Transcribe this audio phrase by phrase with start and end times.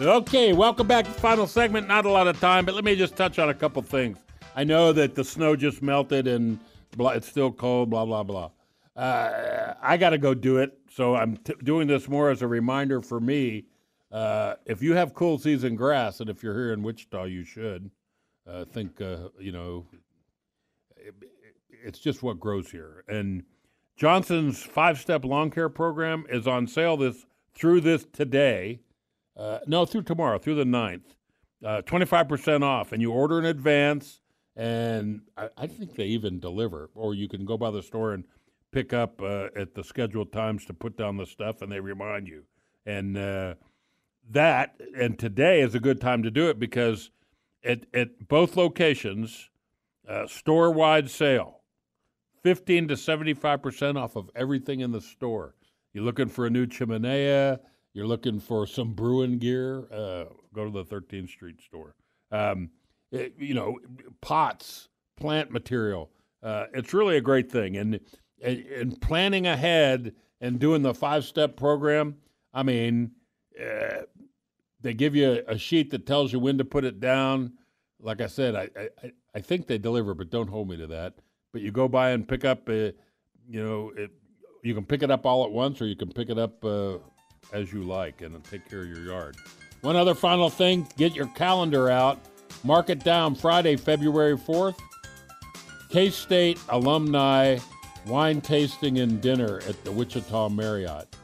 [0.00, 1.88] Okay, welcome back to final segment.
[1.88, 4.18] Not a lot of time, but let me just touch on a couple things.
[4.54, 6.60] I know that the snow just melted and
[6.96, 8.50] blah, it's still cold, blah, blah, blah.
[8.94, 10.78] Uh, I got to go do it.
[10.88, 13.64] So I'm t- doing this more as a reminder for me.
[14.12, 17.90] Uh, if you have cool season grass, and if you're here in Wichita, you should
[18.48, 19.84] uh, think, uh, you know,
[20.96, 21.12] it,
[21.84, 23.02] it's just what grows here.
[23.08, 23.42] And
[23.96, 28.78] Johnson's five step lawn care program is on sale this through this today.
[29.38, 31.14] Uh, no, through tomorrow, through the 9th.
[31.64, 32.92] Uh, 25% off.
[32.92, 34.20] And you order in advance,
[34.56, 36.90] and I, I, think they even deliver.
[36.94, 38.24] Or you can go by the store and
[38.72, 42.26] pick up uh, at the scheduled times to put down the stuff, and they remind
[42.26, 42.44] you.
[42.84, 43.54] And uh,
[44.30, 47.10] that, and today is a good time to do it because
[47.64, 49.50] at, at both locations,
[50.08, 51.60] uh, store wide sale
[52.42, 55.54] 15 to 75% off of everything in the store.
[55.92, 57.58] You're looking for a new chimenea
[57.98, 61.96] you're looking for some brewing gear, uh, go to the 13th Street store.
[62.30, 62.70] Um,
[63.10, 63.80] it, you know,
[64.20, 66.08] pots, plant material.
[66.40, 67.76] Uh, it's really a great thing.
[67.76, 67.98] And,
[68.40, 72.18] and planning ahead and doing the five step program,
[72.54, 73.10] I mean,
[73.60, 74.02] uh,
[74.80, 77.54] they give you a sheet that tells you when to put it down.
[78.00, 78.68] Like I said, I,
[79.02, 81.14] I, I think they deliver, but don't hold me to that.
[81.52, 82.94] But you go by and pick up, a,
[83.48, 84.12] you know, it,
[84.62, 86.98] you can pick it up all at once or you can pick it up uh,
[87.52, 89.36] as you like and take care of your yard.
[89.80, 92.18] One other final thing get your calendar out.
[92.64, 94.78] Mark it down Friday, February 4th.
[95.90, 97.58] K State alumni
[98.06, 101.14] wine tasting and dinner at the Wichita Marriott.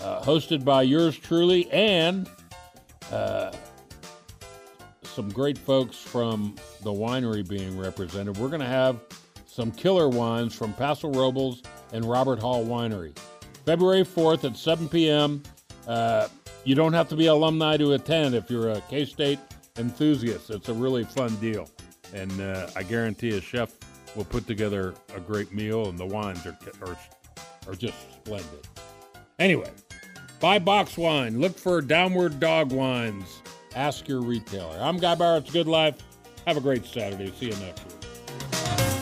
[0.00, 2.28] Uh, hosted by yours truly and
[3.12, 3.52] uh,
[5.04, 8.36] some great folks from the winery being represented.
[8.36, 8.98] We're going to have
[9.46, 11.62] some killer wines from Paso Robles
[11.92, 13.16] and Robert Hall Winery.
[13.64, 15.42] February 4th at 7 p.m.
[15.86, 16.28] Uh,
[16.64, 19.38] you don't have to be alumni to attend if you're a K State
[19.78, 20.50] enthusiast.
[20.50, 21.68] It's a really fun deal.
[22.14, 23.72] And uh, I guarantee a chef
[24.14, 26.96] will put together a great meal, and the wines are, are,
[27.66, 28.68] are just splendid.
[29.38, 29.70] Anyway,
[30.40, 31.40] buy box wine.
[31.40, 33.42] Look for downward dog wines.
[33.74, 34.78] Ask your retailer.
[34.78, 35.96] I'm Guy Barrett's Good Life.
[36.46, 37.32] Have a great Saturday.
[37.38, 39.01] See you next week.